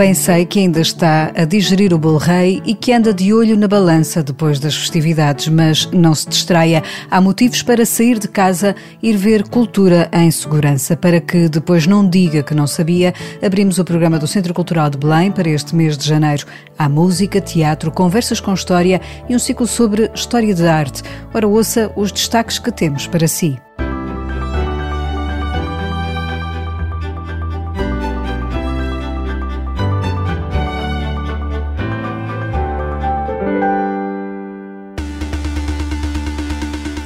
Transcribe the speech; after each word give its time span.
Bem 0.00 0.14
sei 0.14 0.46
que 0.46 0.60
ainda 0.60 0.80
está 0.80 1.30
a 1.36 1.44
digerir 1.44 1.92
o 1.92 1.98
bolo 1.98 2.16
rei 2.16 2.62
e 2.64 2.72
que 2.72 2.90
anda 2.90 3.12
de 3.12 3.34
olho 3.34 3.54
na 3.54 3.68
balança 3.68 4.22
depois 4.22 4.58
das 4.58 4.74
festividades, 4.74 5.48
mas 5.48 5.90
não 5.92 6.14
se 6.14 6.26
distraia. 6.26 6.82
Há 7.10 7.20
motivos 7.20 7.62
para 7.62 7.84
sair 7.84 8.18
de 8.18 8.26
casa, 8.26 8.74
ir 9.02 9.14
ver 9.18 9.46
cultura 9.46 10.08
em 10.10 10.30
segurança. 10.30 10.96
Para 10.96 11.20
que 11.20 11.50
depois 11.50 11.86
não 11.86 12.08
diga 12.08 12.42
que 12.42 12.54
não 12.54 12.66
sabia, 12.66 13.12
abrimos 13.42 13.78
o 13.78 13.84
programa 13.84 14.18
do 14.18 14.26
Centro 14.26 14.54
Cultural 14.54 14.88
de 14.88 14.96
Belém 14.96 15.30
para 15.30 15.50
este 15.50 15.76
mês 15.76 15.98
de 15.98 16.08
janeiro. 16.08 16.46
Há 16.78 16.88
música, 16.88 17.38
teatro, 17.38 17.92
conversas 17.92 18.40
com 18.40 18.54
história 18.54 19.02
e 19.28 19.36
um 19.36 19.38
ciclo 19.38 19.66
sobre 19.66 20.10
história 20.14 20.54
de 20.54 20.66
arte. 20.66 21.02
Ora, 21.34 21.46
ouça 21.46 21.92
os 21.94 22.10
destaques 22.10 22.58
que 22.58 22.72
temos 22.72 23.06
para 23.06 23.28
si. 23.28 23.58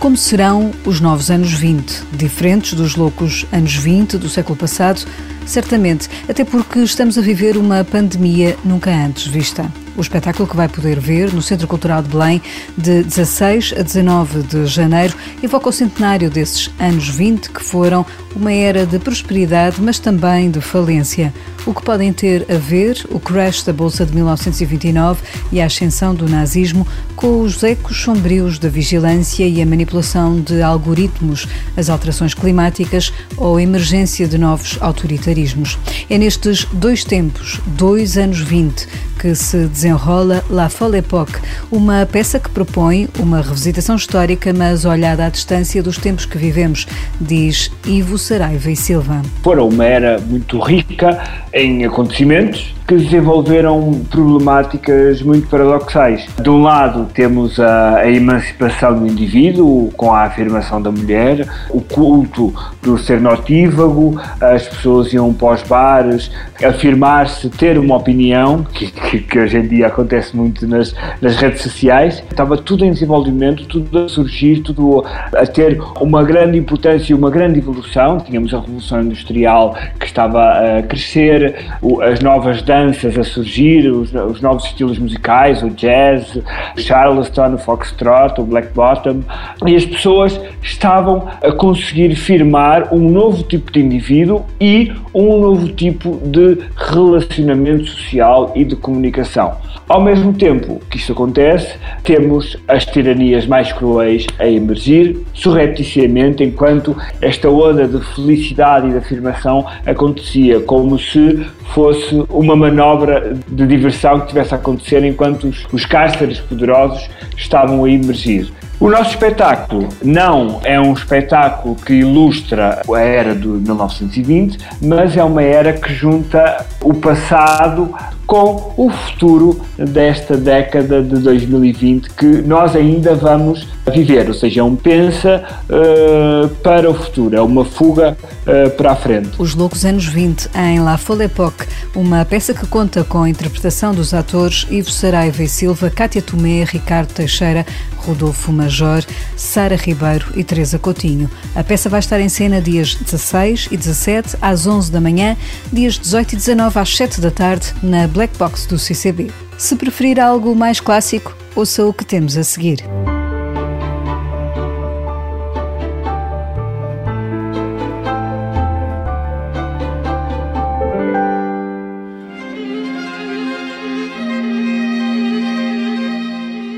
Como 0.04 0.18
serão 0.18 0.70
os 0.84 1.00
novos 1.00 1.30
anos 1.30 1.54
20? 1.54 2.08
Diferentes 2.12 2.74
dos 2.74 2.94
loucos 2.94 3.46
anos 3.50 3.74
20 3.74 4.18
do 4.18 4.28
século 4.28 4.54
passado? 4.54 5.00
Certamente, 5.46 6.10
até 6.28 6.44
porque 6.44 6.80
estamos 6.80 7.16
a 7.16 7.22
viver 7.22 7.56
uma 7.56 7.82
pandemia 7.84 8.54
nunca 8.62 8.90
antes 8.90 9.26
vista. 9.26 9.72
O 9.96 10.00
espetáculo 10.00 10.48
que 10.48 10.56
vai 10.56 10.68
poder 10.68 10.98
ver 10.98 11.32
no 11.32 11.40
Centro 11.40 11.68
Cultural 11.68 12.02
de 12.02 12.08
Belém 12.08 12.42
de 12.76 13.04
16 13.04 13.74
a 13.78 13.82
19 13.82 14.42
de 14.42 14.66
janeiro 14.66 15.14
evoca 15.42 15.68
o 15.68 15.72
centenário 15.72 16.28
desses 16.28 16.68
anos 16.80 17.08
20 17.08 17.50
que 17.50 17.62
foram 17.62 18.04
uma 18.34 18.52
era 18.52 18.84
de 18.84 18.98
prosperidade, 18.98 19.80
mas 19.80 20.00
também 20.00 20.50
de 20.50 20.60
falência. 20.60 21.32
O 21.64 21.72
que 21.72 21.82
podem 21.82 22.12
ter 22.12 22.44
a 22.50 22.58
ver 22.58 23.06
o 23.10 23.20
crash 23.20 23.62
da 23.62 23.72
Bolsa 23.72 24.04
de 24.04 24.14
1929 24.14 25.22
e 25.52 25.60
a 25.60 25.66
ascensão 25.66 26.14
do 26.14 26.28
nazismo 26.28 26.86
com 27.14 27.40
os 27.40 27.62
ecos 27.62 28.02
sombrios 28.02 28.58
da 28.58 28.68
vigilância 28.68 29.46
e 29.46 29.62
a 29.62 29.66
manipulação 29.66 30.40
de 30.40 30.60
algoritmos, 30.60 31.46
as 31.76 31.88
alterações 31.88 32.34
climáticas 32.34 33.12
ou 33.36 33.56
a 33.56 33.62
emergência 33.62 34.26
de 34.26 34.36
novos 34.36 34.76
autoritarismos. 34.80 35.78
É 36.10 36.18
nestes 36.18 36.66
dois 36.72 37.04
tempos, 37.04 37.60
dois 37.66 38.18
anos 38.18 38.40
20, 38.40 38.86
que 39.18 39.34
se 39.34 39.66
desenrola 39.84 40.42
La 40.48 40.70
Folle 40.70 40.98
Époque, 40.98 41.34
uma 41.70 42.06
peça 42.10 42.40
que 42.40 42.48
propõe 42.48 43.06
uma 43.18 43.42
revisitação 43.42 43.96
histórica, 43.96 44.50
mas 44.54 44.86
olhada 44.86 45.26
à 45.26 45.28
distância 45.28 45.82
dos 45.82 45.98
tempos 45.98 46.24
que 46.24 46.38
vivemos, 46.38 46.86
diz 47.20 47.70
Ivo 47.84 48.16
Saraiva 48.16 48.70
e 48.70 48.76
Silva. 48.76 49.20
Foram 49.42 49.68
uma 49.68 49.84
era 49.84 50.18
muito 50.18 50.58
rica 50.58 51.22
em 51.52 51.84
acontecimentos 51.84 52.74
que 52.86 52.96
desenvolveram 52.96 54.04
problemáticas 54.10 55.22
muito 55.22 55.48
paradoxais. 55.48 56.26
De 56.40 56.50
um 56.50 56.62
lado, 56.62 57.08
temos 57.14 57.58
a, 57.58 57.96
a, 57.98 58.10
emancipação 58.10 58.98
do 58.98 59.06
indivíduo, 59.06 59.90
com 59.96 60.12
a 60.12 60.24
afirmação 60.24 60.82
da 60.82 60.90
mulher, 60.90 61.48
o 61.70 61.80
culto 61.80 62.52
do 62.82 62.98
ser 62.98 63.20
notívago, 63.20 64.20
as 64.40 64.68
pessoas 64.68 65.12
iam 65.14 65.32
para 65.32 65.54
os 65.54 65.62
bares, 65.62 66.30
afirmar-se, 66.62 67.48
ter 67.48 67.78
uma 67.78 67.96
opinião, 67.96 68.64
que, 68.64 68.90
que, 68.90 69.18
que, 69.20 69.38
hoje 69.38 69.56
em 69.56 69.66
dia 69.66 69.86
acontece 69.86 70.36
muito 70.36 70.66
nas, 70.66 70.94
nas 71.22 71.36
redes 71.36 71.62
sociais. 71.62 72.22
Estava 72.30 72.56
tudo 72.56 72.84
em 72.84 72.92
desenvolvimento, 72.92 73.66
tudo 73.66 73.98
a 73.98 74.08
surgir, 74.08 74.60
tudo 74.60 75.04
a 75.32 75.46
ter 75.46 75.80
uma 76.00 76.22
grande 76.22 76.58
importância 76.58 77.12
e 77.12 77.14
uma 77.14 77.30
grande 77.30 77.58
evolução. 77.60 78.18
Tínhamos 78.18 78.52
a 78.52 78.60
Revolução 78.60 79.00
Industrial 79.00 79.74
que 79.98 80.06
estava 80.06 80.78
a 80.78 80.82
crescer, 80.82 81.56
as 82.02 82.20
novas 82.20 82.62
a 82.74 83.24
surgir, 83.24 83.88
os, 83.90 84.12
os, 84.12 84.40
novos 84.40 84.64
estilos 84.64 84.98
musicais, 84.98 85.62
o 85.62 85.70
jazz, 85.70 86.36
o 86.36 86.80
charleston, 86.80 87.54
o 87.54 87.58
foxtrot, 87.58 88.40
o 88.40 88.44
black 88.44 88.72
bottom, 88.74 89.22
e 89.66 89.74
as 89.74 89.84
pessoas 89.84 90.40
estavam 90.62 91.28
a 91.42 91.52
conseguir 91.52 92.14
firmar 92.14 92.92
um 92.94 93.08
novo 93.08 93.42
tipo 93.42 93.72
de 93.72 93.80
indivíduo 93.80 94.44
e 94.60 94.92
um 95.14 95.40
novo 95.40 95.68
tipo 95.68 96.20
de 96.24 96.58
relacionamento 96.76 97.86
social 97.86 98.52
e 98.54 98.64
de 98.64 98.76
comunicação. 98.76 99.56
Ao 99.86 100.00
mesmo 100.00 100.32
tempo 100.32 100.80
que 100.88 100.96
isto 100.96 101.12
acontece, 101.12 101.76
temos 102.02 102.56
as 102.66 102.86
tiranias 102.86 103.46
mais 103.46 103.70
cruéis 103.70 104.26
a 104.38 104.48
emergir, 104.48 105.18
surrepticiamente, 105.34 106.42
enquanto 106.42 106.96
esta 107.20 107.50
onda 107.50 107.86
de 107.86 108.02
felicidade 108.14 108.88
e 108.88 108.92
de 108.92 108.96
afirmação 108.96 109.66
acontecia 109.84 110.58
como 110.60 110.98
se 110.98 111.46
fosse 111.74 112.24
uma 112.30 112.56
manobra 112.64 113.36
de 113.46 113.66
diversão 113.66 114.20
que 114.20 114.28
tivesse 114.28 114.54
a 114.54 114.56
acontecer 114.56 115.04
enquanto 115.04 115.48
os, 115.48 115.66
os 115.72 115.84
cárceres 115.84 116.40
poderosos 116.40 117.08
estavam 117.36 117.84
a 117.84 117.90
emergir. 117.90 118.50
O 118.80 118.90
nosso 118.90 119.10
espetáculo 119.10 119.88
não 120.02 120.60
é 120.64 120.80
um 120.80 120.92
espetáculo 120.92 121.76
que 121.76 121.94
ilustra 121.94 122.82
a 122.92 123.00
era 123.00 123.34
de 123.34 123.46
1920, 123.46 124.58
mas 124.82 125.16
é 125.16 125.22
uma 125.22 125.42
era 125.42 125.72
que 125.72 125.92
junta 125.92 126.66
o 126.82 126.92
passado 126.92 127.94
com 128.26 128.72
o 128.76 128.90
futuro 128.90 129.60
desta 129.76 130.36
década 130.36 131.02
de 131.02 131.20
2020 131.20 132.10
que 132.10 132.26
nós 132.42 132.74
ainda 132.74 133.14
vamos 133.14 133.68
viver, 133.92 134.28
ou 134.28 134.34
seja, 134.34 134.60
é 134.60 134.64
um 134.64 134.76
pensa 134.76 135.44
uh, 135.68 136.48
para 136.56 136.90
o 136.90 136.94
futuro, 136.94 137.36
é 137.36 137.40
uma 137.40 137.64
fuga 137.64 138.16
uh, 138.46 138.70
para 138.70 138.92
a 138.92 138.96
frente. 138.96 139.30
Os 139.38 139.54
Loucos 139.54 139.84
Anos 139.84 140.06
20 140.06 140.50
em 140.54 140.80
La 140.80 140.96
Folle 140.96 141.24
Époque, 141.24 141.66
uma 141.94 142.24
peça 142.24 142.54
que 142.54 142.66
conta 142.66 143.04
com 143.04 143.22
a 143.22 143.28
interpretação 143.28 143.94
dos 143.94 144.14
atores 144.14 144.66
Ivo 144.70 144.90
Saraiva 144.90 145.42
e 145.42 145.48
Silva, 145.48 145.90
Cátia 145.90 146.22
Tomé, 146.22 146.64
Ricardo 146.64 147.12
Teixeira, 147.12 147.66
Rodolfo 147.96 148.52
Major, 148.52 149.04
Sara 149.36 149.76
Ribeiro 149.76 150.26
e 150.34 150.44
Teresa 150.44 150.78
Coutinho. 150.78 151.30
A 151.54 151.62
peça 151.62 151.88
vai 151.88 152.00
estar 152.00 152.20
em 152.20 152.28
cena 152.28 152.60
dias 152.60 152.94
16 152.94 153.68
e 153.70 153.76
17 153.76 154.36
às 154.40 154.66
11 154.66 154.92
da 154.92 155.00
manhã, 155.00 155.36
dias 155.72 155.98
18 155.98 156.32
e 156.32 156.36
19 156.36 156.78
às 156.78 156.96
7 156.96 157.20
da 157.20 157.30
tarde 157.30 157.72
na 157.82 158.06
Black 158.06 158.36
Box 158.38 158.66
do 158.66 158.78
CCB. 158.78 159.30
Se 159.56 159.76
preferir 159.76 160.20
algo 160.20 160.54
mais 160.54 160.80
clássico, 160.80 161.34
ouça 161.54 161.84
o 161.84 161.92
que 161.92 162.04
temos 162.04 162.36
a 162.36 162.42
seguir. 162.42 162.84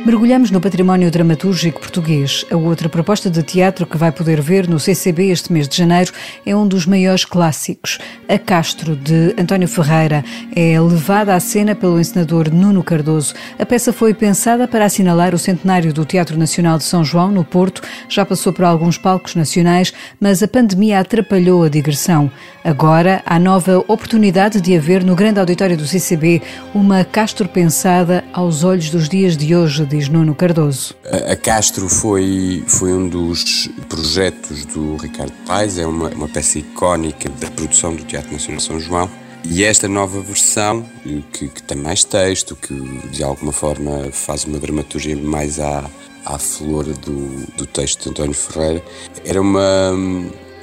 Mergulhamos 0.07 0.53
no 0.53 0.61
património 0.61 1.11
dramatúrgico 1.11 1.81
português. 1.81 2.47
A 2.49 2.57
outra 2.57 2.89
proposta 2.89 3.29
de 3.29 3.43
teatro 3.43 3.85
que 3.85 3.97
vai 3.97 4.13
poder 4.13 4.41
ver 4.41 4.69
no 4.69 4.79
CCB 4.79 5.33
este 5.33 5.53
mês 5.53 5.67
de 5.67 5.77
janeiro 5.77 6.13
é 6.47 6.55
um 6.55 6.65
dos 6.65 6.87
maiores 6.87 7.25
clássicos. 7.25 7.99
A 8.29 8.39
Castro, 8.39 8.95
de 8.95 9.35
António 9.37 9.67
Ferreira, 9.67 10.25
é 10.55 10.81
levada 10.81 11.35
à 11.35 11.41
cena 11.41 11.75
pelo 11.75 11.99
encenador 11.99 12.55
Nuno 12.55 12.85
Cardoso. 12.85 13.35
A 13.59 13.67
peça 13.67 13.93
foi 13.93 14.15
pensada 14.15 14.69
para 14.69 14.85
assinalar 14.85 15.35
o 15.35 15.39
centenário 15.39 15.93
do 15.93 16.05
Teatro 16.05 16.39
Nacional 16.39 16.79
de 16.79 16.85
São 16.85 17.05
João, 17.05 17.33
no 17.33 17.43
Porto. 17.43 17.83
Já 18.09 18.25
passou 18.25 18.53
por 18.53 18.65
alguns 18.65 18.97
palcos 18.97 19.35
nacionais, 19.35 19.93
mas 20.21 20.41
a 20.41 20.47
pandemia 20.47 21.01
atrapalhou 21.01 21.65
a 21.65 21.69
digressão. 21.69 22.31
Agora 22.63 23.25
há 23.27 23.41
nova 23.41 23.79
oportunidade 23.89 24.61
de 24.61 24.77
haver 24.77 25.03
no 25.03 25.17
grande 25.17 25.41
auditório 25.41 25.77
do 25.77 25.85
CCB 25.85 26.43
uma 26.73 27.05
Castro 27.05 27.49
pensada 27.49 28.23
aos 28.33 28.63
olhos 28.63 28.89
dos 28.89 29.09
dias 29.09 29.37
de 29.37 29.53
hoje, 29.53 29.85
diz 29.97 30.09
Nuno 30.09 30.35
Cardoso. 30.35 30.95
A 31.31 31.37
Castro 31.37 31.89
foi, 31.89 32.63
foi 32.67 32.93
um 32.93 33.09
dos 33.09 33.69
projetos 33.89 34.65
do 34.67 34.97
Ricardo 34.97 35.33
Paes, 35.47 35.79
é 35.79 35.87
uma, 35.87 36.09
uma 36.11 36.29
peça 36.29 36.59
icónica 36.59 37.29
da 37.41 37.51
produção 37.51 37.95
do 37.95 38.05
Teatro 38.05 38.33
Nacional 38.33 38.61
São 38.61 38.79
João. 38.79 39.11
E 39.45 39.65
esta 39.65 39.89
nova 39.89 40.21
versão, 40.21 40.85
que, 41.33 41.49
que, 41.49 41.63
tem 41.63 41.79
mais 41.79 42.03
texto, 42.05 42.57
que 42.57 42.75
de 43.11 43.23
alguma 43.23 43.53
forma 43.53 44.11
faz 44.11 44.45
uma 44.45 44.59
dramaturgia 44.59 45.17
mais 45.17 45.61
à, 45.61 45.89
à 46.25 46.39
flor 46.39 46.85
do, 46.85 47.47
do 47.57 47.65
texto 47.65 48.05
de 48.05 48.11
António 48.11 48.35
Ferreira, 48.35 48.83
era 49.25 49.41
uma, 49.41 49.93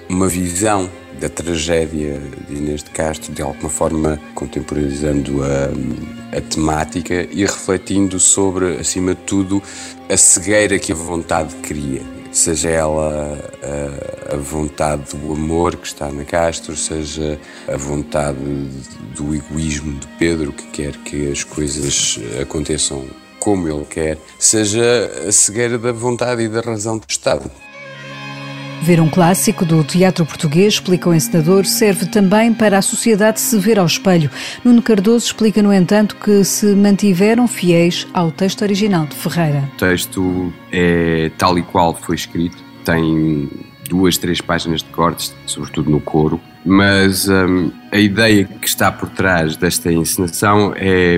uma 0.10 0.28
visão 0.28 0.90
da 1.20 1.30
tragédia 1.30 2.20
de 2.48 2.56
Inês 2.56 2.84
de 2.84 2.90
Castro, 2.90 3.34
de 3.34 3.42
alguma 3.42 3.70
forma 3.70 4.20
contemporaneizando 4.36 5.42
a, 5.44 6.38
a 6.38 6.42
temática 6.42 7.28
e 7.32 7.42
refletindo 7.46 8.20
sobre, 8.20 8.78
acima 8.78 9.16
de 9.16 9.22
tudo, 9.22 9.62
a 10.10 10.18
cegueira 10.18 10.78
que 10.80 10.92
a 10.92 10.96
vontade 10.96 11.54
cria. 11.56 12.02
Seja 12.32 12.70
ela 12.70 13.38
a, 13.62 14.36
a 14.36 14.38
vontade 14.38 15.16
do 15.16 15.34
amor 15.34 15.76
que 15.76 15.86
está 15.86 16.12
na 16.12 16.24
Castro, 16.24 16.76
seja 16.76 17.40
a 17.68 17.78
vontade 17.78 18.40
do 19.16 19.36
egoísmo 19.36 20.00
de 20.00 20.08
Pedro, 20.18 20.52
que 20.52 20.68
quer 20.68 20.98
que 20.98 21.32
as 21.32 21.44
coisas 21.44 22.20
aconteçam 22.42 23.06
como 23.40 23.68
ele 23.68 23.86
quer, 23.86 24.18
seja 24.40 25.12
a 25.28 25.32
cegueira 25.32 25.78
da 25.78 25.92
vontade 25.92 26.44
e 26.44 26.48
da 26.48 26.62
razão 26.62 26.98
do 26.98 27.06
Estado. 27.08 27.52
Ver 28.84 29.00
um 29.00 29.08
clássico 29.08 29.64
do 29.64 29.82
teatro 29.82 30.26
português, 30.26 30.74
explica 30.74 31.10
o 31.10 31.14
encenador, 31.14 31.64
serve 31.64 32.06
também 32.06 32.54
para 32.54 32.78
a 32.78 32.82
sociedade 32.82 33.40
se 33.40 33.58
ver 33.58 33.80
ao 33.80 33.86
espelho. 33.86 34.30
Nuno 34.62 34.82
Cardoso 34.82 35.28
explica, 35.28 35.64
no 35.64 35.72
entanto, 35.72 36.18
que 36.18 36.44
se 36.44 36.66
mantiveram 36.76 37.48
fiéis 37.48 38.06
ao 38.14 38.30
texto 38.30 38.62
original 38.62 39.06
de 39.06 39.16
Ferreira. 39.16 39.70
O 39.74 39.78
texto 39.78 40.54
é 40.70 41.32
tal 41.38 41.58
e 41.58 41.62
qual 41.62 41.96
foi 41.96 42.18
escrito, 42.18 42.58
tem 42.84 43.50
duas, 43.88 44.18
três 44.18 44.42
páginas 44.42 44.84
de 44.84 44.90
cortes, 44.90 45.34
sobretudo 45.46 45.90
no 45.90 46.02
coro, 46.02 46.42
mas 46.66 47.30
hum, 47.30 47.72
a 47.90 47.98
ideia 47.98 48.44
que 48.44 48.68
está 48.68 48.92
por 48.92 49.08
trás 49.08 49.56
desta 49.56 49.94
encenação 49.94 50.74
é, 50.76 51.18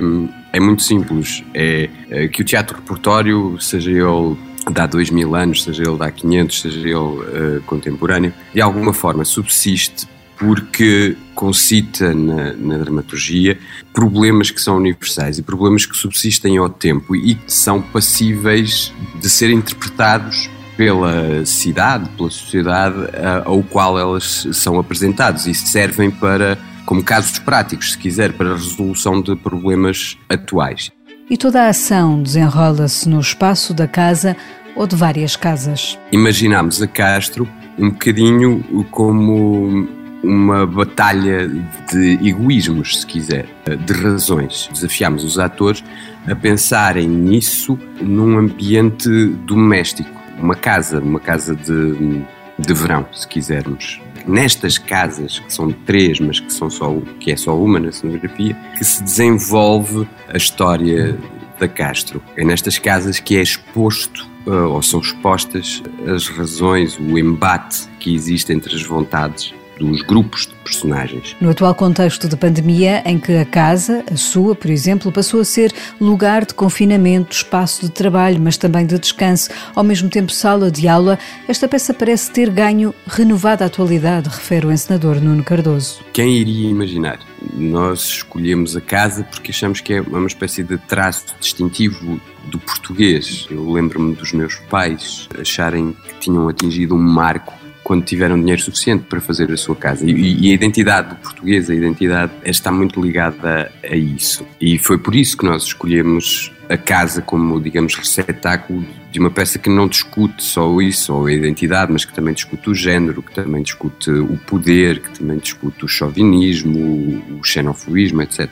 é 0.53 0.59
muito 0.59 0.83
simples. 0.83 1.43
É, 1.51 1.89
é 2.11 2.27
que 2.27 2.43
o 2.43 2.45
teatro 2.45 2.77
repertório, 2.77 3.59
seja 3.59 3.89
ele 3.89 4.37
de 4.71 4.81
há 4.81 4.85
dois 4.85 5.09
mil 5.09 5.35
anos, 5.35 5.63
seja 5.63 5.83
ele 5.83 5.97
de 5.97 6.03
há 6.03 6.11
500, 6.11 6.61
seja 6.61 6.79
ele 6.79 6.95
uh, 6.95 7.61
contemporâneo, 7.65 8.33
de 8.53 8.61
alguma 8.61 8.93
forma 8.93 9.23
subsiste 9.23 10.07
porque 10.37 11.15
concita 11.33 12.13
na, 12.13 12.53
na, 12.53 12.77
dramaturgia 12.77 13.57
problemas 13.93 14.51
que 14.51 14.61
são 14.61 14.77
universais 14.77 15.37
e 15.37 15.43
problemas 15.43 15.85
que 15.85 15.95
subsistem 15.95 16.57
ao 16.57 16.69
tempo 16.69 17.15
e 17.15 17.35
que 17.35 17.51
são 17.51 17.81
passíveis 17.81 18.93
de 19.19 19.29
ser 19.29 19.49
interpretados 19.49 20.49
pela 20.75 21.45
cidade, 21.45 22.09
pela 22.17 22.29
sociedade 22.29 22.97
ao 23.45 23.63
qual 23.63 23.97
elas 23.97 24.47
são 24.51 24.77
apresentadas 24.77 25.47
e 25.47 25.53
servem 25.53 26.11
para, 26.11 26.57
como 26.85 27.01
casos 27.01 27.39
práticos, 27.39 27.93
se 27.93 27.97
quiser, 27.97 28.33
para 28.33 28.51
a 28.51 28.55
resolução 28.55 29.21
de 29.21 29.35
problemas 29.37 30.17
atuais. 30.27 30.91
E 31.27 31.37
toda 31.37 31.63
a 31.63 31.69
ação 31.69 32.21
desenrola-se 32.21 33.09
no 33.09 33.19
espaço 33.19 33.73
da 33.73 33.87
casa 33.87 34.37
ou 34.75 34.85
de 34.85 34.95
várias 34.95 35.35
casas. 35.35 35.97
Imaginamos 36.11 36.81
a 36.81 36.87
Castro 36.87 37.47
um 37.79 37.89
bocadinho 37.89 38.63
como 38.91 39.87
uma 40.23 40.67
batalha 40.67 41.47
de 41.91 42.19
egoísmos, 42.27 43.01
se 43.01 43.07
quiser, 43.07 43.47
de 43.85 43.93
razões. 43.93 44.69
Desafiamos 44.71 45.23
os 45.23 45.39
atores 45.39 45.83
a 46.27 46.35
pensarem 46.35 47.07
nisso 47.07 47.77
num 47.99 48.37
ambiente 48.37 49.09
doméstico 49.45 50.15
uma 50.37 50.55
casa, 50.55 50.99
uma 50.99 51.19
casa 51.19 51.55
de, 51.55 52.21
de 52.59 52.73
verão, 52.73 53.05
se 53.13 53.27
quisermos. 53.27 54.01
Nestas 54.27 54.77
casas, 54.77 55.39
que 55.39 55.53
são 55.53 55.71
três, 55.71 56.19
mas 56.19 56.39
que, 56.39 56.51
são 56.51 56.69
só, 56.69 56.93
que 57.19 57.31
é 57.31 57.37
só 57.37 57.57
uma 57.57 57.79
na 57.79 57.91
cenografia, 57.91 58.55
que 58.77 58.83
se 58.83 59.03
desenvolve 59.03 60.07
a 60.27 60.37
história 60.37 61.17
da 61.59 61.67
Castro. 61.67 62.21
É 62.35 62.43
nestas 62.43 62.77
casas 62.77 63.19
que 63.19 63.37
é 63.37 63.41
exposto, 63.41 64.27
eh, 64.47 64.49
ou 64.49 64.81
são 64.81 64.99
expostas, 64.99 65.81
as 66.07 66.27
razões, 66.27 66.97
o 66.97 67.17
embate 67.17 67.87
que 67.99 68.13
existe 68.13 68.51
entre 68.51 68.75
as 68.75 68.83
vontades 68.83 69.53
dos 69.79 70.01
grupos 70.01 70.47
de 70.47 70.53
personagens. 70.63 71.35
No 71.39 71.49
atual 71.49 71.75
contexto 71.75 72.27
de 72.27 72.35
pandemia, 72.35 73.01
em 73.05 73.19
que 73.19 73.35
a 73.37 73.45
casa, 73.45 74.03
a 74.11 74.15
sua, 74.15 74.55
por 74.55 74.69
exemplo, 74.69 75.11
passou 75.11 75.41
a 75.41 75.45
ser 75.45 75.73
lugar 75.99 76.45
de 76.45 76.53
confinamento, 76.53 77.35
espaço 77.35 77.85
de 77.85 77.91
trabalho, 77.91 78.39
mas 78.41 78.57
também 78.57 78.85
de 78.85 78.97
descanso, 78.97 79.49
ao 79.75 79.83
mesmo 79.83 80.09
tempo 80.09 80.31
sala 80.31 80.71
de 80.71 80.87
aula, 80.87 81.19
esta 81.47 81.67
peça 81.67 81.93
parece 81.93 82.31
ter 82.31 82.49
ganho 82.49 82.93
renovada 83.05 83.65
atualidade, 83.65 84.29
refere 84.29 84.65
o 84.65 84.71
encenador 84.71 85.21
Nuno 85.21 85.43
Cardoso. 85.43 85.99
Quem 86.13 86.37
iria 86.37 86.69
imaginar? 86.69 87.19
Nós 87.53 88.01
escolhemos 88.07 88.75
a 88.75 88.81
casa 88.81 89.23
porque 89.23 89.51
achamos 89.51 89.81
que 89.81 89.93
é 89.93 90.01
uma 90.01 90.27
espécie 90.27 90.63
de 90.63 90.77
traço 90.77 91.35
distintivo 91.39 92.19
do 92.45 92.59
português. 92.59 93.47
Eu 93.49 93.71
lembro-me 93.71 94.15
dos 94.15 94.31
meus 94.31 94.55
pais 94.69 95.27
acharem 95.39 95.95
que 96.07 96.19
tinham 96.19 96.47
atingido 96.47 96.95
um 96.95 97.01
marco 97.01 97.53
quando 97.85 98.03
tiveram 98.03 98.39
dinheiro 98.39 98.59
suficiente 98.59 99.03
para 99.07 99.21
fazer 99.21 99.51
a 99.51 99.55
sua 99.55 99.75
casa. 99.75 100.09
E, 100.09 100.47
e 100.47 100.49
a 100.49 100.53
identidade 100.55 101.09
do 101.09 101.15
português, 101.17 101.69
a 101.69 101.75
identidade 101.75 102.31
está 102.43 102.71
muito 102.71 102.99
ligada 102.99 103.71
a, 103.83 103.95
isso. 103.95 104.43
E 104.59 104.79
foi 104.79 104.97
por 104.97 105.13
isso 105.13 105.37
que 105.37 105.45
nós 105.45 105.65
escolhemos 105.65 106.51
a 106.67 106.77
casa 106.77 107.21
como, 107.21 107.61
digamos, 107.61 107.93
receptáculo 107.93 108.83
de 109.11 109.19
uma 109.19 109.29
peça 109.29 109.59
que 109.59 109.69
não 109.69 109.87
discute 109.87 110.43
só 110.43 110.81
isso, 110.81 111.13
ou 111.13 111.27
a 111.27 111.31
identidade, 111.31 111.93
mas 111.93 112.03
que 112.03 112.11
também 112.11 112.33
discute 112.33 112.71
o 112.71 112.73
género, 112.73 113.21
que 113.21 113.31
também 113.31 113.61
discute 113.61 114.09
o 114.09 114.35
poder, 114.47 114.99
que 114.99 115.19
também 115.19 115.37
discute 115.37 115.85
o 115.85 115.87
chauvinismo, 115.87 117.21
o 117.39 117.43
xenofobismo, 117.43 118.23
etc. 118.23 118.49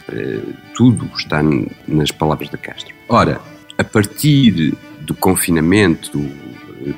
Tudo 0.75 1.09
está 1.17 1.41
nas 1.87 2.11
palavras 2.11 2.49
da 2.49 2.57
Castro. 2.59 2.93
Ora, 3.09 3.41
a 3.79 3.83
partir 3.83 4.77
do 5.01 5.15
confinamento, 5.15 6.23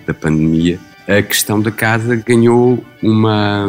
da 0.06 0.14
pandemia, 0.14 0.78
a 1.07 1.22
questão 1.22 1.62
da 1.62 1.72
casa 1.72 2.16
ganhou 2.16 2.84
uma, 3.02 3.68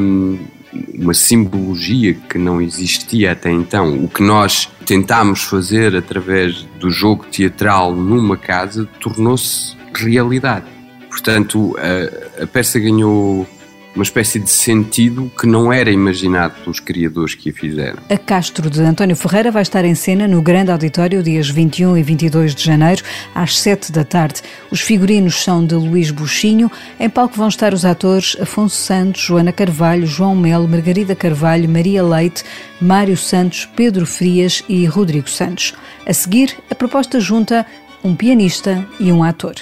uma 0.94 1.14
simbologia 1.14 2.14
que 2.14 2.38
não 2.38 2.60
existia 2.60 3.32
até 3.32 3.50
então. 3.50 4.04
O 4.04 4.08
que 4.08 4.22
nós 4.22 4.70
tentámos 4.84 5.42
fazer 5.42 5.96
através 5.96 6.62
do 6.78 6.90
jogo 6.90 7.26
teatral 7.26 7.94
numa 7.94 8.36
casa 8.36 8.88
tornou-se 9.00 9.76
realidade. 9.94 10.66
Portanto, 11.08 11.76
a, 11.78 12.44
a 12.44 12.46
peça 12.46 12.78
ganhou 12.78 13.46
uma 13.96 14.02
espécie 14.02 14.38
de 14.38 14.50
sentido 14.50 15.32
que 15.38 15.46
não 15.46 15.72
era 15.72 15.90
imaginado 15.90 16.54
pelos 16.62 16.78
criadores 16.78 17.34
que 17.34 17.50
a 17.50 17.52
fizeram. 17.52 17.98
A 18.08 18.18
Castro 18.18 18.68
de 18.68 18.80
António 18.82 19.16
Ferreira 19.16 19.50
vai 19.50 19.62
estar 19.62 19.84
em 19.84 19.94
cena 19.94 20.28
no 20.28 20.42
Grande 20.42 20.70
Auditório 20.70 21.22
dias 21.22 21.48
21 21.48 21.96
e 21.96 22.02
22 22.02 22.54
de 22.54 22.62
janeiro, 22.62 23.02
às 23.34 23.58
7 23.58 23.90
da 23.90 24.04
tarde. 24.04 24.42
Os 24.70 24.80
figurinos 24.80 25.42
são 25.42 25.64
de 25.64 25.74
Luís 25.74 26.10
Buchinho. 26.10 26.70
Em 27.00 27.08
palco 27.08 27.36
vão 27.36 27.48
estar 27.48 27.72
os 27.72 27.84
atores 27.84 28.36
Afonso 28.40 28.76
Santos, 28.76 29.22
Joana 29.22 29.50
Carvalho, 29.50 30.06
João 30.06 30.36
Melo, 30.36 30.68
Margarida 30.68 31.14
Carvalho, 31.14 31.68
Maria 31.68 32.02
Leite, 32.02 32.44
Mário 32.80 33.16
Santos, 33.16 33.66
Pedro 33.74 34.04
Frias 34.04 34.62
e 34.68 34.84
Rodrigo 34.84 35.28
Santos. 35.28 35.72
A 36.06 36.12
seguir, 36.12 36.54
a 36.70 36.74
proposta 36.74 37.18
junta 37.18 37.66
um 38.04 38.14
pianista 38.14 38.86
e 39.00 39.10
um 39.10 39.24
ator. 39.24 39.54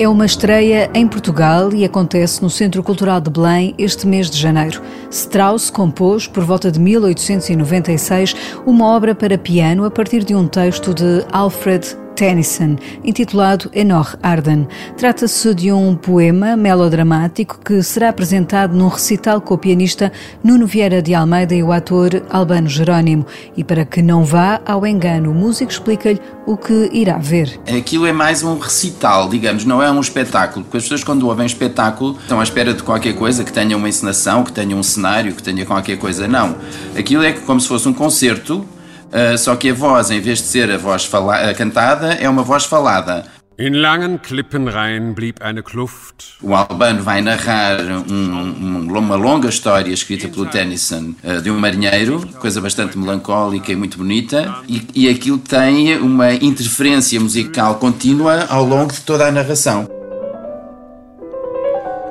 É 0.00 0.08
uma 0.08 0.24
estreia 0.24 0.90
em 0.94 1.06
Portugal 1.06 1.74
e 1.74 1.84
acontece 1.84 2.42
no 2.42 2.48
Centro 2.48 2.82
Cultural 2.82 3.20
de 3.20 3.28
Belém 3.28 3.74
este 3.76 4.06
mês 4.06 4.30
de 4.30 4.38
janeiro. 4.38 4.80
Strauss 5.10 5.68
compôs, 5.68 6.26
por 6.26 6.42
volta 6.42 6.72
de 6.72 6.80
1896, 6.80 8.34
uma 8.64 8.86
obra 8.96 9.14
para 9.14 9.36
piano 9.36 9.84
a 9.84 9.90
partir 9.90 10.24
de 10.24 10.34
um 10.34 10.48
texto 10.48 10.94
de 10.94 11.22
Alfred 11.30 11.86
Tennyson, 12.20 12.76
intitulado 13.02 13.70
Enor 13.72 14.14
Arden. 14.22 14.68
Trata-se 14.94 15.54
de 15.54 15.72
um 15.72 15.96
poema 15.96 16.54
melodramático 16.54 17.58
que 17.64 17.82
será 17.82 18.10
apresentado 18.10 18.76
num 18.76 18.88
recital 18.88 19.40
com 19.40 19.54
o 19.54 19.58
pianista 19.58 20.12
Nuno 20.44 20.66
Vieira 20.66 21.00
de 21.00 21.14
Almeida 21.14 21.54
e 21.54 21.62
o 21.62 21.72
ator 21.72 22.22
Albano 22.28 22.68
Jerónimo. 22.68 23.24
E 23.56 23.64
para 23.64 23.86
que 23.86 24.02
não 24.02 24.22
vá 24.22 24.60
ao 24.66 24.86
engano, 24.86 25.30
o 25.30 25.34
músico 25.34 25.72
explica-lhe 25.72 26.20
o 26.44 26.58
que 26.58 26.90
irá 26.92 27.16
ver. 27.16 27.58
Aquilo 27.66 28.04
é 28.04 28.12
mais 28.12 28.42
um 28.42 28.58
recital, 28.58 29.26
digamos, 29.26 29.64
não 29.64 29.82
é 29.82 29.90
um 29.90 30.00
espetáculo, 30.00 30.62
porque 30.62 30.76
as 30.76 30.82
pessoas 30.82 31.02
quando 31.02 31.26
ouvem 31.26 31.46
espetáculo 31.46 32.18
estão 32.20 32.38
à 32.38 32.42
espera 32.42 32.74
de 32.74 32.82
qualquer 32.82 33.14
coisa, 33.14 33.44
que 33.44 33.52
tenha 33.52 33.74
uma 33.74 33.88
encenação, 33.88 34.44
que 34.44 34.52
tenha 34.52 34.76
um 34.76 34.82
cenário, 34.82 35.32
que 35.32 35.42
tenha 35.42 35.64
qualquer 35.64 35.96
coisa. 35.96 36.28
Não. 36.28 36.56
Aquilo 36.94 37.22
é 37.22 37.32
como 37.32 37.58
se 37.58 37.66
fosse 37.66 37.88
um 37.88 37.94
concerto 37.94 38.68
Uh, 39.10 39.36
só 39.36 39.56
que 39.56 39.70
a 39.70 39.74
voz, 39.74 40.10
em 40.10 40.20
vez 40.20 40.38
de 40.38 40.44
ser 40.44 40.70
a 40.70 40.78
voz 40.78 41.04
fala 41.04 41.52
cantada, 41.54 42.14
é 42.14 42.28
uma 42.28 42.42
voz 42.42 42.64
falada. 42.64 43.24
In 43.58 43.74
langen 43.74 44.18
Klippenreihen 44.18 45.14
blieb 45.14 45.42
eine 45.42 45.62
Kluft. 45.62 46.38
O 46.40 46.54
Albano 46.54 47.02
vai 47.02 47.20
narrar 47.20 47.78
um, 47.80 48.86
um, 48.88 48.98
uma 48.98 49.16
longa 49.16 49.50
história 49.50 49.92
escrita 49.92 50.28
pelo 50.28 50.46
Tennyson 50.46 51.14
uh, 51.22 51.42
de 51.42 51.50
um 51.50 51.58
marinheiro, 51.58 52.26
coisa 52.38 52.58
bastante 52.60 52.96
melancólica 52.96 53.70
e 53.70 53.76
muito 53.76 53.98
bonita, 53.98 54.54
e, 54.66 54.86
e 54.94 55.08
aquilo 55.10 55.36
tem 55.36 55.98
uma 55.98 56.32
interferência 56.32 57.20
musical 57.20 57.74
contínua 57.74 58.46
ao 58.48 58.64
longo 58.64 58.92
de 58.92 59.00
toda 59.02 59.26
a 59.26 59.30
narração. 59.30 59.86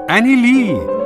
Annie 0.08 0.36
Lee 0.36 0.99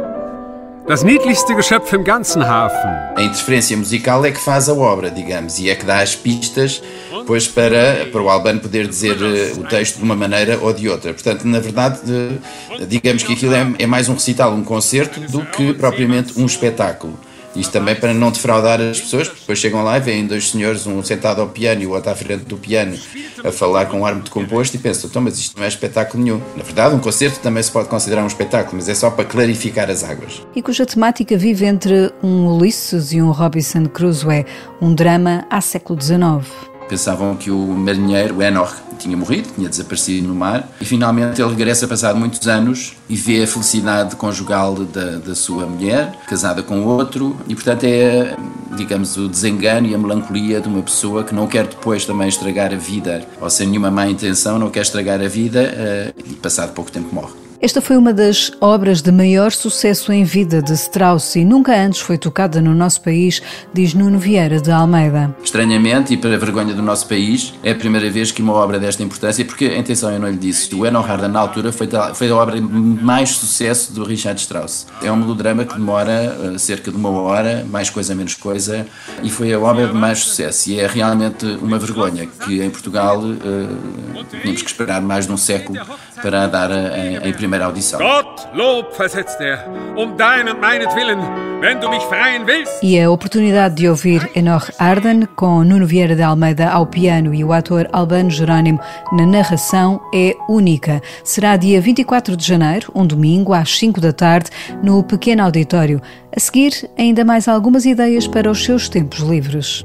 Das 0.88 1.04
niedlichste 1.04 1.56
Geschöpf 1.56 1.94
im 1.94 2.04
ganzen 2.04 2.44
Hafen. 2.44 2.92
A 3.16 3.22
interferência 3.22 3.78
musical 3.78 4.25
é 4.25 4.32
que 4.32 4.40
faz 4.40 4.68
a 4.68 4.74
obra, 4.74 5.10
digamos, 5.10 5.58
e 5.60 5.70
é 5.70 5.75
que 5.75 5.86
dá 5.86 6.02
as 6.02 6.16
pistas 6.16 6.82
pois 7.25 7.48
para, 7.48 8.08
para 8.12 8.22
o 8.22 8.30
Albano 8.30 8.60
poder 8.60 8.88
dizer 8.88 9.16
uh, 9.16 9.60
o 9.60 9.63
texto 9.63 9.98
de 9.98 10.04
uma 10.04 10.16
maneira 10.16 10.60
ou 10.62 10.74
de 10.74 10.90
outra. 10.90 11.13
Portanto, 11.13 11.46
na 11.46 11.60
verdade, 11.60 12.00
uh, 12.12 12.86
digamos 12.86 13.24
que 13.24 13.34
aquilo 13.34 13.54
é, 13.54 13.66
é 13.80 13.88
mais 13.88 14.10
um 14.10 14.13
recital, 14.13 14.54
um 14.54 14.63
concerto, 14.63 15.20
do 15.22 15.46
que 15.46 15.74
propriamente 15.74 16.40
um 16.40 16.46
espetáculo. 16.46 17.18
Isto 17.55 17.72
também 17.72 17.95
para 17.95 18.13
não 18.13 18.31
defraudar 18.31 18.81
as 18.81 19.00
pessoas, 19.00 19.27
porque 19.27 19.41
depois 19.41 19.60
chegam 19.60 19.83
lá 19.83 19.98
e 19.98 20.01
veem 20.01 20.25
dois 20.25 20.50
senhores, 20.50 20.88
um 20.88 21.03
sentado 21.03 21.41
ao 21.41 21.48
piano 21.48 21.81
e 21.81 21.88
o 21.88 21.91
outro 21.91 22.12
à 22.12 22.15
frente 22.15 22.45
do 22.45 22.57
piano, 22.57 22.98
a 23.43 23.51
falar 23.51 23.86
com 23.86 24.00
um 24.00 24.05
ar 24.05 24.15
muito 24.15 24.31
composto 24.31 24.75
e 24.75 24.79
pensam, 24.79 25.10
então, 25.10 25.22
mas 25.22 25.38
isto 25.38 25.57
não 25.57 25.63
é 25.63 25.67
espetáculo 25.67 26.24
nenhum. 26.24 26.41
Na 26.55 26.63
verdade, 26.63 26.95
um 26.95 27.00
concerto 27.00 27.39
também 27.39 27.62
se 27.62 27.72
pode 27.72 27.89
considerar 27.89 28.24
um 28.24 28.27
espetáculo, 28.27 28.77
mas 28.77 28.89
é 28.89 28.95
só 28.95 29.12
para 29.12 29.25
clarificar 29.25 29.89
as 29.89 30.03
águas. 30.03 30.41
E 30.55 30.62
cuja 30.62 30.86
temática 30.86 31.38
vive 31.38 31.65
entre 31.65 32.12
um 32.24 32.48
Ulisses 32.48 33.12
e 33.12 33.22
um 33.22 33.31
Robinson 33.31 33.86
Crusoe, 33.86 34.45
um 34.81 34.93
drama 34.93 35.45
há 35.50 35.62
século 35.62 36.01
XIX. 36.01 36.48
Pensavam 36.89 37.36
que 37.36 37.50
o 37.50 37.57
marinheiro, 37.57 38.38
o 38.38 38.43
Enoch, 38.43 38.74
tinha 39.03 39.15
morrido, 39.15 39.50
tinha 39.55 39.69
desaparecido 39.69 40.27
no 40.27 40.36
mar, 40.36 40.67
e 40.81 40.86
finalmente 40.86 41.41
ele 41.41 41.50
regressa 41.50 41.88
passado 41.88 42.17
muitos 42.17 42.48
anos 42.48 42.93
e 43.10 43.15
vê 43.15 43.43
a 43.43 43.48
felicidade 43.48 44.15
conjugal 44.15 44.75
da, 44.75 45.17
da 45.17 45.36
sua 45.36 45.65
mulher, 45.65 46.17
casada 46.27 46.63
com 46.63 46.83
outro, 46.83 47.38
e 47.48 47.55
portanto 47.55 47.83
é, 47.83 48.36
digamos, 48.75 49.17
o 49.17 49.27
desengano 49.27 49.88
e 49.88 49.95
a 49.95 49.98
melancolia 49.98 50.60
de 50.60 50.67
uma 50.67 50.81
pessoa 50.81 51.24
que 51.24 51.33
não 51.33 51.48
quer 51.48 51.67
depois 51.67 52.05
também 52.05 52.27
estragar 52.27 52.74
a 52.74 52.77
vida, 52.77 53.25
ou 53.39 53.50
sem 53.50 53.67
nenhuma 53.67 53.91
má 53.91 54.07
intenção, 54.07 54.57
não 54.57 54.69
quer 54.69 54.81
estragar 54.81 55.22
a 55.22 55.27
vida, 55.27 55.62
eh, 55.62 56.13
e 56.25 56.33
passado 56.33 56.74
pouco 56.74 56.91
tempo 56.91 57.13
morre. 57.13 57.42
Esta 57.63 57.79
foi 57.79 57.96
uma 57.96 58.12
das 58.13 58.51
obras 58.60 59.01
de 59.01 59.10
maior 59.10 59.53
sucesso 59.53 60.12
em 60.12 60.25
vida 60.25 60.62
de 60.62 60.74
Strauss 60.74 61.38
e 61.38 61.46
nunca 61.46 61.74
antes 61.74 62.01
foi 62.01 62.17
tocada 62.17 62.62
no 62.62 62.75
nosso 62.75 63.00
país, 63.00 63.41
diz 63.74 63.93
Nuno 63.93 64.20
Vieira 64.20 64.60
de 64.60 64.70
Almeida. 64.70 65.34
Estranhamente, 65.41 66.13
e 66.13 66.17
para 66.17 66.36
a 66.36 66.38
vergonha 66.38 66.74
do 66.74 66.82
nosso 66.82 67.08
país, 67.08 67.53
é 67.63 67.72
a 67.72 67.75
primeira 67.75 68.10
vez 68.12 68.34
que 68.34 68.41
uma 68.41 68.51
obra 68.51 68.77
desta 68.77 69.01
importância, 69.01 69.46
porque, 69.46 69.67
atenção, 69.79 70.12
eu 70.12 70.20
não 70.20 70.29
lhe 70.29 70.36
disse, 70.36 70.75
o 70.75 70.86
Eno 70.86 71.00
Harden, 71.00 71.29
na 71.29 71.39
altura, 71.39 71.72
foi, 71.72 71.88
foi 72.13 72.29
a 72.29 72.36
obra 72.36 72.60
mais 72.60 73.29
sucesso 73.29 73.93
do 73.93 74.03
Richard 74.03 74.41
Strauss. 74.41 74.86
É 75.01 75.10
um 75.10 75.15
melodrama 75.15 75.63
que 75.63 75.75
demora 75.75 76.38
uh, 76.38 76.60
cerca 76.60 76.91
de 76.91 76.98
uma 76.98 77.12
hora, 77.12 77.65
mais 77.72 77.89
coisa, 77.89 78.13
menos 78.13 78.34
coisa, 78.36 78.86
e 79.24 79.29
foi 79.29 79.53
a 79.53 79.60
obra 79.62 79.88
de 79.88 79.93
mais 79.93 80.20
sucesso. 80.20 80.70
E 80.70 80.82
é 80.82 80.86
realmente 80.86 81.46
uma 81.62 81.79
vergonha 81.79 82.27
que 82.27 82.62
em 82.62 82.70
Portugal 82.70 83.22
uh, 83.22 84.25
tínhamos 84.41 84.62
que 84.62 84.70
esperar 84.70 85.01
mais 85.01 85.27
de 85.27 85.32
um 85.32 85.38
século 85.38 85.79
para 86.24 86.44
a 86.44 86.48
dar 86.48 86.72
em 86.72 87.34
primeira 87.34 87.34
primeira 87.34 87.65
audição. 87.65 88.00
Gottlob, 88.00 88.96
versetzt 88.98 89.39
er, 89.42 89.60
um 89.98 90.15
dein 90.15 90.48
und 90.48 90.62
meinetwillen, 90.62 91.20
wenn 91.62 91.80
du 91.80 91.89
mich 91.89 92.01
freien 92.06 92.46
willst. 92.46 92.82
E 92.82 92.98
a 93.00 93.12
oportunidade 93.12 93.75
de 93.75 93.89
ouvir 93.89 94.30
Enoch 94.34 94.72
Arden 94.80 95.27
com 95.36 95.63
Nuno 95.65 95.86
Vieira 95.86 96.15
de 96.15 96.22
Almeida 96.22 96.70
ao 96.70 96.88
piano 96.88 97.34
e 97.34 97.44
o 97.44 97.51
ator 97.51 97.89
Albano 97.92 98.30
Jerónimo 98.30 98.80
na 99.12 99.25
narração 99.25 100.00
é 100.15 100.34
única. 100.48 101.01
Será 101.25 101.58
dia 101.58 101.82
24 101.82 102.38
de 102.38 102.46
janeiro, 102.46 102.89
um 102.96 103.06
domingo, 103.06 103.53
às 103.53 103.77
5 103.77 104.00
da 104.00 104.13
tarde, 104.13 104.50
no 104.82 105.03
pequeno 105.03 105.44
auditório. 105.44 106.01
A 106.36 106.39
seguir, 106.39 106.89
ainda 106.98 107.25
mais 107.25 107.50
algumas 107.50 107.86
ideias 107.86 108.25
para 108.25 108.50
os 108.50 108.63
seus 108.63 108.88
tempos 108.88 109.20
livres. 109.20 109.84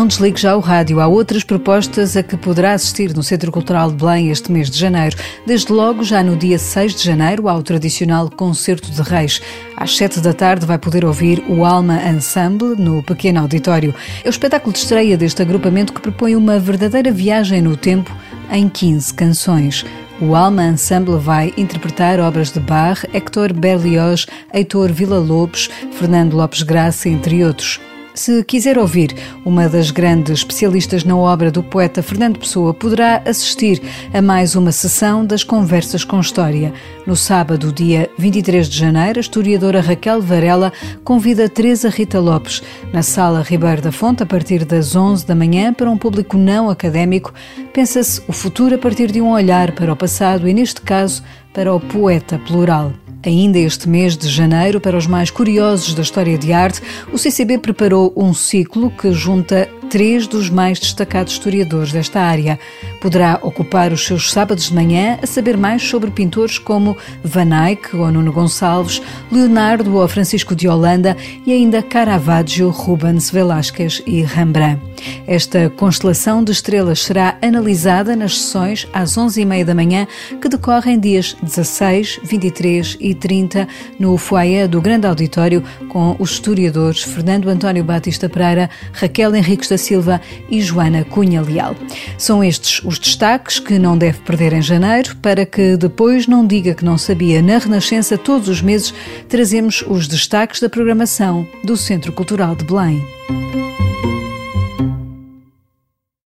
Não 0.00 0.06
desligue 0.06 0.40
já 0.40 0.56
o 0.56 0.60
rádio. 0.60 0.98
Há 0.98 1.06
outras 1.06 1.44
propostas 1.44 2.16
a 2.16 2.22
que 2.22 2.34
poderá 2.34 2.72
assistir 2.72 3.14
no 3.14 3.22
Centro 3.22 3.52
Cultural 3.52 3.90
de 3.90 3.98
Belém 3.98 4.30
este 4.30 4.50
mês 4.50 4.70
de 4.70 4.78
janeiro. 4.78 5.14
Desde 5.46 5.70
logo, 5.70 6.02
já 6.02 6.22
no 6.22 6.36
dia 6.36 6.58
6 6.58 6.94
de 6.94 7.04
janeiro, 7.04 7.50
há 7.50 7.54
o 7.54 7.62
tradicional 7.62 8.30
Concerto 8.30 8.90
de 8.90 9.02
Reis. 9.02 9.42
Às 9.76 9.94
7 9.98 10.20
da 10.20 10.32
tarde 10.32 10.64
vai 10.64 10.78
poder 10.78 11.04
ouvir 11.04 11.44
o 11.46 11.66
Alma 11.66 12.00
Ensemble 12.02 12.76
no 12.82 13.02
pequeno 13.02 13.40
auditório. 13.40 13.94
É 14.24 14.28
o 14.28 14.30
espetáculo 14.30 14.72
de 14.72 14.78
estreia 14.78 15.18
deste 15.18 15.42
agrupamento 15.42 15.92
que 15.92 16.00
propõe 16.00 16.34
uma 16.34 16.58
verdadeira 16.58 17.12
viagem 17.12 17.60
no 17.60 17.76
tempo 17.76 18.10
em 18.50 18.70
15 18.70 19.12
canções. 19.12 19.84
O 20.18 20.34
Alma 20.34 20.64
Ensemble 20.64 21.18
vai 21.18 21.52
interpretar 21.58 22.20
obras 22.20 22.50
de 22.50 22.58
Bach, 22.58 23.04
Hector 23.12 23.52
Berlioz, 23.52 24.24
Heitor 24.50 24.90
Villa-Lobos, 24.92 25.68
Fernando 25.92 26.38
Lopes 26.38 26.62
Graça, 26.62 27.06
entre 27.06 27.44
outros. 27.44 27.78
Se 28.14 28.42
quiser 28.42 28.76
ouvir 28.76 29.14
uma 29.44 29.68
das 29.68 29.90
grandes 29.90 30.38
especialistas 30.40 31.04
na 31.04 31.16
obra 31.16 31.50
do 31.50 31.62
poeta 31.62 32.02
Fernando 32.02 32.38
Pessoa, 32.38 32.74
poderá 32.74 33.22
assistir 33.24 33.80
a 34.12 34.20
mais 34.20 34.56
uma 34.56 34.72
sessão 34.72 35.24
das 35.24 35.44
Conversas 35.44 36.04
com 36.04 36.20
História. 36.20 36.72
No 37.06 37.14
sábado, 37.14 37.72
dia 37.72 38.10
23 38.18 38.68
de 38.68 38.76
janeiro, 38.76 39.18
a 39.18 39.20
historiadora 39.20 39.80
Raquel 39.80 40.20
Varela 40.20 40.72
convida 41.04 41.48
Teresa 41.48 41.88
Rita 41.88 42.18
Lopes 42.18 42.62
na 42.92 43.02
Sala 43.02 43.42
Ribeiro 43.42 43.80
da 43.80 43.92
Fonte 43.92 44.22
a 44.24 44.26
partir 44.26 44.64
das 44.64 44.96
11 44.96 45.26
da 45.26 45.34
manhã 45.34 45.72
para 45.72 45.90
um 45.90 45.96
público 45.96 46.36
não 46.36 46.68
académico. 46.68 47.32
Pensa-se 47.72 48.20
o 48.26 48.32
futuro 48.32 48.74
a 48.74 48.78
partir 48.78 49.12
de 49.12 49.20
um 49.20 49.30
olhar 49.30 49.72
para 49.72 49.92
o 49.92 49.96
passado 49.96 50.48
e, 50.48 50.52
neste 50.52 50.80
caso, 50.80 51.22
para 51.54 51.72
o 51.72 51.80
poeta 51.80 52.38
plural. 52.40 52.92
Ainda 53.22 53.58
este 53.58 53.86
mês 53.86 54.16
de 54.16 54.28
janeiro, 54.28 54.80
para 54.80 54.96
os 54.96 55.06
mais 55.06 55.30
curiosos 55.30 55.94
da 55.94 56.00
história 56.00 56.38
de 56.38 56.52
arte, 56.54 56.80
o 57.12 57.18
CCB 57.18 57.58
preparou 57.58 58.12
um 58.16 58.32
ciclo 58.32 58.90
que 58.90 59.12
junta 59.12 59.68
três 59.90 60.28
dos 60.28 60.48
mais 60.48 60.78
destacados 60.78 61.32
historiadores 61.32 61.92
desta 61.92 62.20
área. 62.20 62.58
Poderá 63.00 63.40
ocupar 63.42 63.92
os 63.92 64.06
seus 64.06 64.30
sábados 64.30 64.68
de 64.68 64.74
manhã 64.74 65.18
a 65.20 65.26
saber 65.26 65.56
mais 65.56 65.82
sobre 65.82 66.10
pintores 66.12 66.58
como 66.58 66.96
Van 67.24 67.66
Eyck 67.66 67.96
ou 67.96 68.10
Nuno 68.10 68.32
Gonçalves, 68.32 69.02
Leonardo 69.32 69.96
ou 69.96 70.06
Francisco 70.06 70.54
de 70.54 70.68
Holanda 70.68 71.16
e 71.44 71.52
ainda 71.52 71.82
Caravaggio, 71.82 72.70
Rubens, 72.70 73.30
Velázquez 73.30 74.00
e 74.06 74.22
Rembrandt. 74.22 74.80
Esta 75.26 75.68
constelação 75.70 76.44
de 76.44 76.52
estrelas 76.52 77.02
será 77.02 77.36
analisada 77.42 78.14
nas 78.14 78.38
sessões 78.38 78.86
às 78.92 79.16
11h30 79.16 79.64
da 79.64 79.74
manhã, 79.74 80.06
que 80.40 80.48
decorrem 80.48 81.00
dias 81.00 81.36
16, 81.42 82.20
23 82.22 82.96
e 83.00 83.14
30 83.14 83.66
no 83.98 84.16
foyer 84.16 84.68
do 84.68 84.80
Grande 84.80 85.06
Auditório 85.06 85.64
com 85.88 86.14
os 86.18 86.32
historiadores 86.32 87.02
Fernando 87.02 87.48
António 87.48 87.82
Batista 87.82 88.28
Pereira, 88.28 88.70
Raquel 88.92 89.34
Henriques 89.34 89.68
da 89.68 89.78
Silva 89.80 90.20
e 90.48 90.60
Joana 90.60 91.04
Cunha 91.04 91.42
Leal. 91.42 91.74
São 92.18 92.44
estes 92.44 92.80
os 92.84 92.98
destaques 92.98 93.58
que 93.58 93.78
não 93.78 93.96
deve 93.96 94.18
perder 94.20 94.52
em 94.52 94.62
janeiro, 94.62 95.16
para 95.16 95.44
que 95.44 95.76
depois 95.76 96.26
não 96.26 96.46
diga 96.46 96.74
que 96.74 96.84
não 96.84 96.98
sabia. 96.98 97.42
Na 97.42 97.58
Renascença, 97.58 98.16
todos 98.16 98.48
os 98.48 98.62
meses, 98.62 98.94
trazemos 99.28 99.82
os 99.86 100.06
destaques 100.06 100.60
da 100.60 100.68
programação 100.68 101.46
do 101.64 101.76
Centro 101.76 102.12
Cultural 102.12 102.54
de 102.54 102.64
Belém. 102.64 103.02